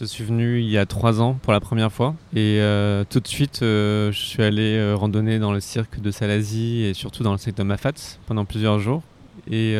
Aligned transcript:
Je 0.00 0.06
suis 0.06 0.24
venu 0.24 0.60
il 0.60 0.70
y 0.70 0.78
a 0.78 0.86
trois 0.86 1.20
ans 1.20 1.34
pour 1.42 1.52
la 1.52 1.60
première 1.60 1.92
fois 1.92 2.14
et 2.34 2.56
euh, 2.58 3.04
tout 3.10 3.20
de 3.20 3.28
suite 3.28 3.60
euh, 3.60 4.10
je 4.12 4.18
suis 4.18 4.42
allé 4.42 4.78
euh, 4.78 4.96
randonner 4.96 5.38
dans 5.38 5.52
le 5.52 5.60
cirque 5.60 6.00
de 6.00 6.10
Salazie 6.10 6.84
et 6.84 6.94
surtout 6.94 7.22
dans 7.22 7.32
le 7.32 7.36
cirque 7.36 7.58
de 7.58 7.64
Mafat 7.64 7.92
pendant 8.26 8.46
plusieurs 8.46 8.78
jours. 8.78 9.02
Et 9.50 9.74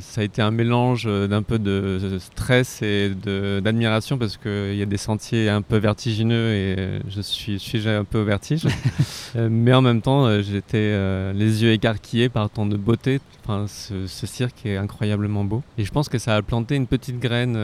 ça 0.00 0.20
a 0.20 0.24
été 0.24 0.42
un 0.42 0.50
mélange 0.50 1.04
d'un 1.04 1.42
peu 1.42 1.58
de 1.58 2.18
stress 2.18 2.82
et 2.82 3.10
d'admiration 3.10 4.18
parce 4.18 4.36
qu'il 4.36 4.74
y 4.74 4.82
a 4.82 4.86
des 4.86 4.96
sentiers 4.96 5.48
un 5.48 5.62
peu 5.62 5.76
vertigineux 5.76 6.52
et 6.52 7.00
je 7.08 7.20
suis 7.20 7.58
sujet 7.58 7.94
un 7.94 8.04
peu 8.04 8.20
au 8.20 8.24
vertige. 8.24 8.66
Mais 9.34 9.72
en 9.72 9.82
même 9.82 10.02
temps, 10.02 10.40
j'étais 10.42 11.32
les 11.32 11.62
yeux 11.62 11.72
écarquillés 11.72 12.28
par 12.28 12.50
tant 12.50 12.66
de 12.66 12.76
beauté. 12.76 13.20
Enfin, 13.44 13.66
ce, 13.66 14.06
ce, 14.06 14.26
cirque 14.26 14.64
est 14.64 14.76
incroyablement 14.76 15.44
beau. 15.44 15.62
Et 15.76 15.84
je 15.84 15.90
pense 15.90 16.08
que 16.08 16.18
ça 16.18 16.36
a 16.36 16.42
planté 16.42 16.76
une 16.76 16.86
petite 16.86 17.20
graine 17.20 17.58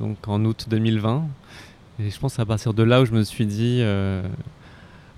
donc 0.00 0.16
en 0.28 0.44
août 0.44 0.66
2020 0.68 1.24
et 1.98 2.10
je 2.10 2.18
pense 2.18 2.38
à 2.38 2.44
partir 2.44 2.74
de 2.74 2.82
là 2.82 3.00
où 3.00 3.04
je 3.06 3.12
me 3.12 3.22
suis 3.22 3.46
dit, 3.46 3.78
euh, 3.80 4.22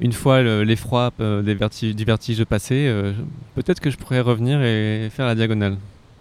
une 0.01 0.13
fois 0.13 0.43
l'effroi 0.43 1.11
euh, 1.21 1.43
du 1.43 2.05
vertige 2.05 2.45
passé, 2.45 2.87
euh, 2.89 3.13
peut-être 3.55 3.81
que 3.81 3.91
je 3.91 3.97
pourrais 3.97 4.21
revenir 4.21 4.63
et 4.63 5.09
faire 5.11 5.27
la 5.27 5.35
diagonale. 5.35 5.77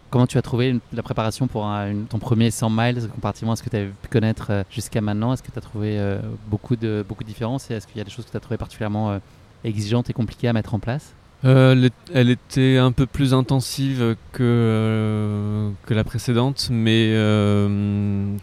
Comment 0.09 0.25
tu 0.25 0.37
as 0.37 0.41
trouvé 0.41 0.79
la 0.93 1.03
préparation 1.03 1.47
pour 1.47 1.69
ton 2.09 2.17
premier 2.17 2.49
100 2.49 2.69
miles 2.69 3.09
comparativement 3.13 3.51
à 3.51 3.55
ce 3.57 3.63
que 3.63 3.69
tu 3.69 3.75
avais 3.75 3.91
pu 4.01 4.07
connaître 4.07 4.63
jusqu'à 4.71 5.01
maintenant? 5.01 5.33
Est-ce 5.33 5.43
que 5.43 5.51
tu 5.51 5.57
as 5.57 5.61
trouvé 5.61 5.99
beaucoup, 6.47 6.77
de, 6.77 7.03
beaucoup 7.05 7.25
de 7.25 7.27
différences 7.27 7.69
et 7.69 7.73
est-ce 7.73 7.87
qu'il 7.87 7.97
y 7.97 8.01
a 8.01 8.05
des 8.05 8.09
choses 8.09 8.23
que 8.23 8.31
tu 8.31 8.37
as 8.37 8.39
trouvées 8.39 8.57
particulièrement 8.57 9.19
exigeantes 9.65 10.09
et 10.09 10.13
compliquées 10.13 10.47
à 10.47 10.53
mettre 10.53 10.73
en 10.73 10.79
place? 10.79 11.13
Elle 11.43 12.29
était 12.29 12.77
un 12.77 12.93
peu 12.93 13.05
plus 13.05 13.33
intensive 13.33 14.15
que, 14.31 15.71
que 15.85 15.93
la 15.93 16.05
précédente, 16.05 16.69
mais 16.71 17.13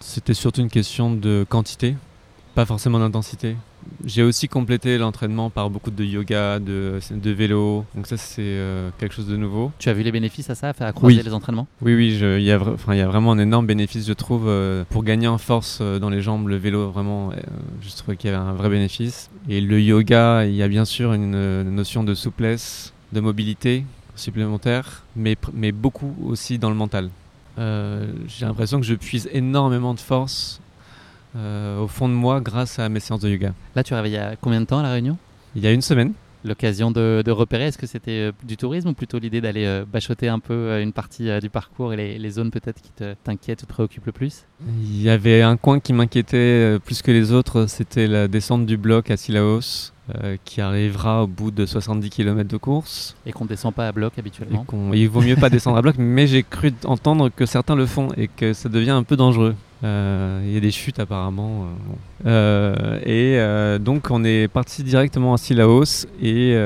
c'était 0.00 0.34
surtout 0.34 0.60
une 0.60 0.68
question 0.68 1.14
de 1.14 1.46
quantité, 1.48 1.96
pas 2.54 2.64
forcément 2.64 3.00
d'intensité. 3.00 3.56
J'ai 4.04 4.22
aussi 4.22 4.48
complété 4.48 4.96
l'entraînement 4.96 5.50
par 5.50 5.70
beaucoup 5.70 5.90
de 5.90 6.04
yoga, 6.04 6.58
de, 6.58 7.00
de 7.10 7.30
vélo, 7.30 7.84
donc 7.94 8.06
ça 8.06 8.16
c'est 8.16 8.42
euh, 8.42 8.90
quelque 8.98 9.14
chose 9.14 9.26
de 9.26 9.36
nouveau. 9.36 9.72
Tu 9.78 9.88
as 9.88 9.92
vu 9.92 10.02
les 10.02 10.12
bénéfices 10.12 10.48
à 10.50 10.54
ça, 10.54 10.72
à 10.78 10.92
croiser 10.92 11.22
les 11.22 11.34
entraînements? 11.34 11.66
Oui, 11.82 11.94
oui, 11.94 12.16
il 12.18 12.42
y, 12.42 12.50
a 12.52 12.58
vraiment 12.58 13.32
un 13.32 13.38
énorme 13.38 13.66
bénéfice, 13.66 14.06
je 14.06 14.12
trouve, 14.12 14.44
euh, 14.46 14.84
pour 14.88 15.04
gagner 15.04 15.26
en 15.26 15.38
force 15.38 15.78
euh, 15.80 15.98
dans 15.98 16.10
les 16.10 16.22
jambes, 16.22 16.48
le 16.48 16.56
vélo, 16.56 16.90
vraiment, 16.90 17.30
je 17.82 17.90
trouve 17.96 18.16
qu'il 18.16 18.30
y 18.30 18.32
avait 18.32 18.42
un 18.42 18.52
vrai 18.54 18.68
bénéfice. 18.68 19.30
Et 19.48 19.60
le 19.60 19.80
yoga, 19.80 20.46
il 20.46 20.54
y 20.54 20.62
a 20.62 20.68
bien 20.68 20.84
sûr 20.84 21.12
une, 21.12 21.62
notion 21.62 22.04
de 22.04 22.14
souplesse, 22.14 22.92
de 23.12 23.20
mobilité 23.20 23.84
supplémentaire, 24.16 25.02
mais, 25.16 25.36
mais 25.52 25.72
beaucoup 25.72 26.14
aussi 26.24 26.58
dans 26.58 26.70
le 26.70 26.76
mental. 26.76 27.10
J'ai 27.56 28.46
l'impression 28.46 28.80
que 28.80 28.86
je 28.86 28.94
puise 28.94 29.28
énormément 29.32 29.94
de 29.94 30.00
force 30.00 30.60
au 31.34 31.88
fond 31.88 32.08
de 32.08 32.14
moi 32.14 32.40
grâce 32.40 32.78
à 32.78 32.88
mes 32.88 33.00
séances 33.00 33.20
de 33.20 33.28
yoga. 33.28 33.54
Là, 33.74 33.82
tu 33.82 33.94
arrives 33.94 34.12
il 34.12 34.14
y 34.14 34.18
a 34.18 34.36
combien 34.36 34.60
de 34.60 34.66
temps 34.66 34.78
à 34.78 34.82
La 34.82 34.92
Réunion? 34.92 35.16
Il 35.56 35.62
y 35.62 35.66
a 35.66 35.72
une 35.72 35.82
semaine. 35.82 36.12
L'occasion 36.44 36.90
de, 36.90 37.30
repérer, 37.30 37.64
est-ce 37.64 37.78
que 37.78 37.86
c'était 37.86 38.28
euh, 38.28 38.32
du 38.42 38.58
tourisme 38.58 38.88
ou 38.88 38.92
plutôt 38.92 39.18
l'idée 39.18 39.40
d'aller 39.40 39.64
euh, 39.64 39.86
bachoter 39.90 40.28
un 40.28 40.40
peu 40.40 40.78
une 40.82 40.92
partie 40.92 41.30
du 41.40 41.48
parcours 41.48 41.94
et 41.94 42.18
les, 42.18 42.30
zones 42.30 42.50
peut-être 42.50 42.82
qui 42.82 42.90
t'inquiètent 43.24 43.62
ou 43.62 43.66
te 43.66 43.72
préoccupent 43.72 44.04
le 44.04 44.12
plus? 44.12 44.44
Il 44.68 45.00
y 45.00 45.08
avait 45.08 45.40
un 45.40 45.56
coin 45.56 45.80
qui 45.80 45.94
m'inquiétait 45.94 46.78
plus 46.84 47.00
que 47.00 47.10
les 47.10 47.32
autres, 47.32 47.64
c'était 47.66 48.06
la 48.06 48.28
descente 48.28 48.66
du 48.66 48.76
bloc 48.76 49.10
à 49.10 49.16
Silaos. 49.16 49.92
qui 50.44 50.60
arrivera 50.60 51.22
au 51.24 51.26
bout 51.26 51.50
de 51.50 51.64
70 51.64 52.10
km 52.10 52.46
de 52.46 52.56
course. 52.58 53.16
Et 53.24 53.32
qu'on 53.32 53.44
ne 53.44 53.48
descend 53.48 53.72
pas 53.72 53.88
à 53.88 53.92
bloc 53.92 54.18
habituellement? 54.18 54.66
il 54.92 55.08
vaut 55.08 55.22
mieux 55.22 55.36
pas 55.36 55.48
descendre 55.48 55.78
à 55.78 55.82
bloc, 55.82 55.94
mais 55.96 56.26
j'ai 56.26 56.42
cru 56.42 56.74
entendre 56.84 57.30
que 57.34 57.46
certains 57.46 57.74
le 57.74 57.86
font 57.86 58.08
et 58.18 58.28
que 58.28 58.52
ça 58.52 58.68
devient 58.68 58.90
un 58.90 59.02
peu 59.02 59.16
dangereux. 59.16 59.54
Euh, 59.84 60.42
il 60.44 60.52
y 60.52 60.56
a 60.56 60.60
des 60.60 60.70
chutes 60.70 60.98
apparemment. 60.98 61.66
Euh, 62.24 62.74
euh, 63.04 63.74
et 63.76 63.78
donc 63.78 64.10
on 64.10 64.24
est 64.24 64.48
parti 64.48 64.82
directement 64.82 65.34
à 65.34 65.38
Silaos 65.38 66.06
et 66.22 66.56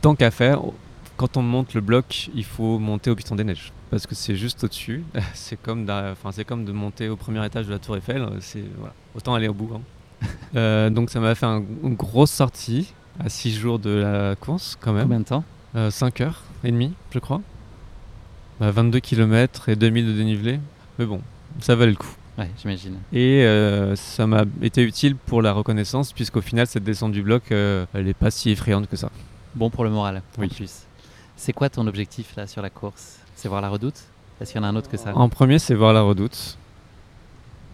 tant 0.00 0.14
qu'à 0.14 0.30
faire, 0.30 0.60
quand 1.16 1.36
on 1.36 1.42
monte 1.42 1.74
le 1.74 1.80
bloc, 1.80 2.30
il 2.34 2.44
faut 2.44 2.78
monter 2.78 3.10
au 3.10 3.14
Piston 3.14 3.36
des 3.36 3.44
Neiges 3.44 3.72
parce 3.90 4.06
que 4.06 4.14
c'est 4.14 4.36
juste 4.36 4.64
au-dessus. 4.64 5.04
c'est 5.34 5.60
comme, 5.60 5.86
c'est 6.32 6.44
comme 6.44 6.64
de 6.64 6.72
monter 6.72 7.08
au 7.08 7.16
premier 7.16 7.44
étage 7.46 7.66
de 7.66 7.72
la 7.72 7.78
Tour 7.78 7.96
Eiffel. 7.96 8.26
C'est 8.40 8.64
autant 9.14 9.34
aller 9.34 9.48
au 9.48 9.54
bout. 9.54 9.70
Hein. 9.74 10.90
donc 10.90 11.10
ça 11.10 11.20
m'a 11.20 11.34
fait 11.34 11.46
une 11.46 11.94
grosse 11.94 12.32
sortie 12.32 12.92
à 13.20 13.28
6 13.28 13.54
jours 13.54 13.78
de 13.78 13.90
la 13.90 14.34
course 14.34 14.76
quand 14.80 14.92
même. 14.92 15.04
Combien 15.04 15.20
de 15.20 15.24
temps? 15.24 15.44
5 15.90 16.22
heures 16.22 16.42
et 16.64 16.72
demie, 16.72 16.92
je 17.12 17.18
crois. 17.18 17.40
22 18.60 18.90
bah, 18.90 19.00
km 19.00 19.68
et 19.68 19.76
2000 19.76 20.06
de 20.06 20.12
dénivelé. 20.12 20.58
Mais 20.98 21.04
bon, 21.04 21.20
ça 21.60 21.74
valait 21.74 21.92
le 21.92 21.96
coup. 21.96 22.14
Ouais, 22.38 22.50
j'imagine. 22.60 22.98
Et 23.12 23.44
euh, 23.44 23.96
ça 23.96 24.26
m'a 24.26 24.44
été 24.60 24.82
utile 24.82 25.16
pour 25.16 25.40
la 25.40 25.52
reconnaissance, 25.52 26.12
puisqu'au 26.12 26.42
final, 26.42 26.66
cette 26.66 26.84
descente 26.84 27.12
du 27.12 27.22
bloc, 27.22 27.50
euh, 27.50 27.86
elle 27.94 28.04
n'est 28.04 28.14
pas 28.14 28.30
si 28.30 28.50
effrayante 28.50 28.88
que 28.88 28.96
ça. 28.96 29.10
Bon 29.54 29.70
pour 29.70 29.84
le 29.84 29.90
moral, 29.90 30.22
oui. 30.38 30.50
C'est 31.36 31.52
quoi 31.52 31.70
ton 31.70 31.86
objectif 31.86 32.36
là 32.36 32.46
sur 32.46 32.60
la 32.60 32.68
course? 32.68 33.18
C'est 33.34 33.48
voir 33.48 33.62
la 33.62 33.70
redoute? 33.70 34.04
Est-ce 34.40 34.52
qu'il 34.52 34.60
y 34.60 34.64
en 34.64 34.66
a 34.66 34.70
un 34.70 34.76
autre 34.76 34.90
que 34.90 34.98
ça? 34.98 35.16
En 35.16 35.30
premier, 35.30 35.58
c'est 35.58 35.74
voir 35.74 35.94
la 35.94 36.02
redoute, 36.02 36.58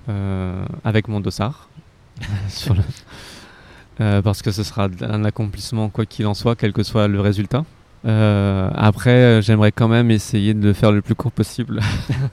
euh, 0.09 0.65
avec 0.85 1.09
mon 1.09 1.21
dossard. 1.21 1.69
parce 4.23 4.43
que 4.43 4.53
ce 4.53 4.63
sera 4.63 4.89
un 5.01 5.25
accomplissement, 5.25 5.89
quoi 5.89 6.07
qu'il 6.07 6.27
en 6.27 6.35
soit, 6.35 6.55
quel 6.55 6.73
que 6.73 6.85
soit 6.85 7.09
le 7.09 7.21
résultat. 7.21 7.65
Après, 8.05 9.43
j'aimerais 9.43 9.73
quand 9.73 9.89
même 9.89 10.11
essayer 10.11 10.55
de 10.55 10.65
le 10.65 10.73
faire 10.73 10.93
le 10.93 11.03
plus 11.03 11.15
court 11.15 11.33
possible. 11.33 11.81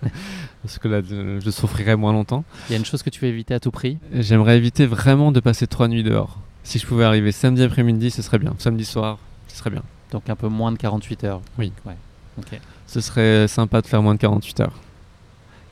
parce 0.64 0.80
que 0.80 0.88
là, 0.88 1.02
je 1.02 1.50
souffrirais 1.50 1.96
moins 1.96 2.14
longtemps. 2.14 2.44
Il 2.70 2.74
y 2.74 2.76
a 2.76 2.80
une 2.80 2.86
chose 2.86 3.04
que 3.04 3.10
tu 3.10 3.22
veux 3.22 3.28
éviter 3.28 3.54
à 3.54 3.60
tout 3.60 3.72
prix? 3.72 3.98
J'aimerais 4.14 4.58
éviter 4.58 4.86
vraiment 4.86 5.32
de 5.32 5.40
passer 5.40 5.68
trois 5.68 5.88
nuits 5.88 6.04
dehors. 6.04 6.40
Si 6.64 6.80
je 6.80 6.86
pouvais 6.86 7.06
arriver 7.06 7.32
samedi 7.32 7.64
après-midi, 7.64 8.12
ce 8.12 8.22
serait 8.22 8.40
bien. 8.40 8.54
Samedi 8.60 8.86
soir, 8.86 9.18
ce 9.48 9.58
serait 9.58 9.70
bien. 9.70 9.84
Donc 10.12 10.30
un 10.30 10.36
peu 10.36 10.48
moins 10.48 10.72
de 10.72 10.78
48 10.78 11.24
heures 11.24 11.42
Oui. 11.58 11.72
Ouais. 11.86 11.96
Ce 12.88 13.02
serait 13.02 13.48
sympa 13.48 13.82
de 13.82 13.88
faire 13.88 14.02
moins 14.02 14.16
de 14.16 14.20
48 14.20 14.62
heures. 14.62 14.74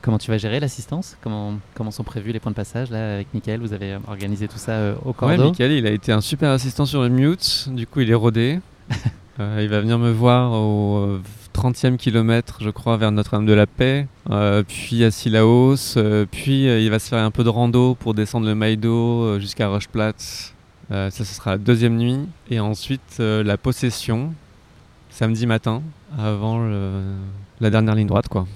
Comment 0.00 0.18
tu 0.18 0.30
vas 0.30 0.38
gérer 0.38 0.60
l'assistance? 0.60 1.16
Comment, 1.20 1.54
comment 1.74 1.90
sont 1.90 2.04
prévus 2.04 2.32
les 2.32 2.38
points 2.38 2.52
de 2.52 2.56
passage 2.56 2.90
là 2.90 3.14
avec 3.14 3.34
Michael? 3.34 3.60
Vous 3.60 3.72
avez 3.72 3.98
organisé 4.06 4.46
tout 4.46 4.58
ça 4.58 4.72
euh, 4.72 4.94
au 5.04 5.12
cordeau? 5.12 5.34
Ouais, 5.34 5.48
Michael, 5.48 5.72
il 5.72 5.86
a 5.86 5.90
été 5.90 6.12
un 6.12 6.20
super 6.20 6.50
assistant 6.50 6.86
sur 6.86 7.02
le 7.02 7.08
mute. 7.08 7.68
Du 7.72 7.86
coup, 7.86 8.00
il 8.00 8.10
est 8.10 8.14
rodé. 8.14 8.60
Euh, 9.40 9.60
il 9.62 9.68
va 9.68 9.80
venir 9.80 9.98
me 9.98 10.10
voir 10.10 10.52
au 10.52 11.18
30e 11.54 11.96
kilomètre, 11.96 12.58
je 12.60 12.70
crois, 12.70 12.96
vers 12.96 13.12
Notre-Dame 13.12 13.46
de 13.46 13.52
la 13.52 13.66
Paix, 13.66 14.08
euh, 14.30 14.64
puis 14.66 15.04
à 15.04 15.10
Silaos, 15.10 15.96
euh, 15.96 16.26
puis 16.30 16.64
il 16.64 16.90
va 16.90 16.98
se 16.98 17.08
faire 17.08 17.22
un 17.22 17.30
peu 17.30 17.44
de 17.44 17.48
rando 17.48 17.94
pour 17.94 18.14
descendre 18.14 18.46
le 18.46 18.54
Maïdo 18.54 19.38
jusqu'à 19.38 19.68
Rocheplatz. 19.68 20.54
ça, 20.90 21.10
ce 21.10 21.24
sera 21.24 21.52
la 21.52 21.58
deuxième 21.58 21.96
nuit. 21.96 22.18
Et 22.50 22.58
ensuite, 22.58 23.18
la 23.18 23.56
possession, 23.56 24.32
samedi 25.10 25.46
matin, 25.46 25.82
avant 26.18 26.66
la 27.60 27.70
dernière 27.70 27.94
ligne 27.94 28.08
droite. 28.08 28.28
quoi. 28.28 28.46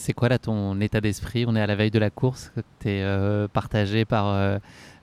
C'est 0.00 0.14
quoi 0.14 0.30
là 0.30 0.38
ton 0.38 0.80
état 0.80 1.00
d'esprit? 1.00 1.44
On 1.46 1.54
est 1.54 1.60
à 1.60 1.66
la 1.66 1.76
veille 1.76 1.90
de 1.90 1.98
la 1.98 2.10
course, 2.10 2.52
tu 2.80 2.88
es 2.88 3.04
partagé 3.52 4.04
par 4.04 4.58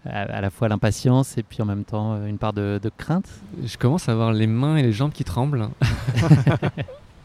à, 0.09 0.41
la 0.41 0.49
fois 0.49 0.67
l'impatience 0.67 1.37
et 1.37 1.43
puis 1.43 1.61
en 1.61 1.65
même 1.65 1.83
temps 1.83 2.13
euh, 2.13 2.27
une 2.27 2.37
part 2.37 2.53
de, 2.53 2.79
crainte? 2.97 3.27
Je 3.63 3.77
commence 3.77 4.09
à 4.09 4.13
avoir 4.13 4.31
les 4.31 4.47
mains 4.47 4.77
et 4.77 4.83
les 4.83 4.93
jambes 4.93 5.11
qui 5.11 5.23
tremblent. 5.23 5.69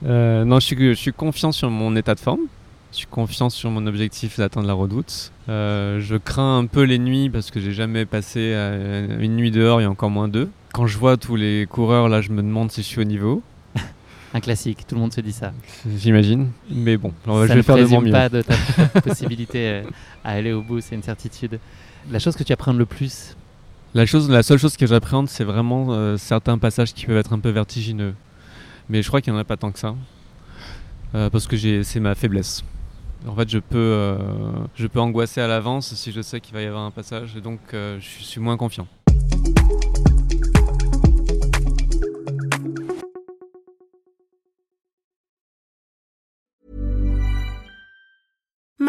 Euh, 0.04 0.44
non, 0.44 0.58
je 0.58 0.94
suis, 0.94 1.12
confiant 1.12 1.52
sur 1.52 1.70
mon 1.70 1.94
état 1.94 2.16
de 2.16 2.18
forme. 2.18 2.40
Je 2.90 2.96
suis 2.96 3.06
confiant 3.06 3.50
sur 3.50 3.70
mon 3.70 3.86
objectif 3.86 4.36
d'atteindre 4.36 4.66
la 4.66 4.72
redoute. 4.72 5.30
Euh, 5.48 6.00
je 6.00 6.16
crains 6.16 6.58
un 6.58 6.66
peu 6.66 6.82
les 6.82 6.98
nuits 6.98 7.30
parce 7.30 7.52
que 7.52 7.60
j'ai 7.60 7.70
jamais 7.70 8.04
passé 8.04 8.52
une 9.20 9.36
nuit 9.36 9.52
dehors 9.52 9.80
et 9.80 9.86
encore 9.86 10.10
moins 10.10 10.26
deux. 10.26 10.50
Quand 10.72 10.88
je 10.88 10.98
vois 10.98 11.16
tous 11.16 11.36
les 11.36 11.68
coureurs, 11.70 12.08
là, 12.08 12.20
je 12.20 12.32
me 12.32 12.42
demande 12.42 12.72
si 12.72 12.82
je 12.82 12.86
suis 12.88 13.00
au 13.00 13.04
niveau. 13.04 13.44
Un 14.34 14.40
classique, 14.40 14.86
tout 14.86 14.94
le 14.94 15.00
monde 15.00 15.12
se 15.12 15.20
dit 15.20 15.32
ça. 15.32 15.52
J'imagine, 15.96 16.50
mais 16.70 16.96
bon, 16.96 17.12
je 17.26 17.52
vais 17.52 17.62
faire 17.62 17.76
de 17.76 17.84
mon 17.84 18.00
mieux. 18.00 18.10
pas 18.10 18.28
de 18.28 18.42
ta 18.42 18.54
possibilité 19.02 19.82
à 20.24 20.30
aller 20.30 20.52
au 20.52 20.62
bout, 20.62 20.80
c'est 20.80 20.94
une 20.94 21.02
certitude. 21.02 21.58
La 22.10 22.18
chose 22.18 22.34
que 22.34 22.42
tu 22.42 22.52
appréhendes 22.52 22.78
le 22.78 22.86
plus 22.86 23.36
la, 23.94 24.06
chose, 24.06 24.30
la 24.30 24.42
seule 24.42 24.58
chose 24.58 24.76
que 24.76 24.86
j'appréhende, 24.86 25.28
c'est 25.28 25.44
vraiment 25.44 25.88
euh, 25.90 26.16
certains 26.16 26.56
passages 26.56 26.94
qui 26.94 27.04
peuvent 27.04 27.18
être 27.18 27.34
un 27.34 27.38
peu 27.38 27.50
vertigineux. 27.50 28.14
Mais 28.88 29.02
je 29.02 29.08
crois 29.08 29.20
qu'il 29.20 29.32
n'y 29.32 29.38
en 29.38 29.42
a 29.42 29.44
pas 29.44 29.58
tant 29.58 29.70
que 29.70 29.78
ça. 29.78 29.94
Euh, 31.14 31.28
parce 31.28 31.46
que 31.46 31.82
c'est 31.82 32.00
ma 32.00 32.14
faiblesse. 32.14 32.64
En 33.26 33.36
fait, 33.36 33.48
je 33.50 33.58
peux, 33.58 33.76
euh, 33.76 34.16
je 34.74 34.86
peux 34.86 34.98
angoisser 34.98 35.42
à 35.42 35.46
l'avance 35.46 35.94
si 35.94 36.10
je 36.10 36.22
sais 36.22 36.40
qu'il 36.40 36.54
va 36.54 36.62
y 36.62 36.66
avoir 36.66 36.84
un 36.84 36.90
passage, 36.90 37.36
et 37.36 37.40
donc 37.42 37.60
je 37.72 37.98
suis 38.00 38.40
moins 38.40 38.56
confiant. 38.56 38.88